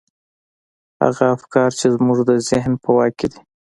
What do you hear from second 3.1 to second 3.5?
کې دي.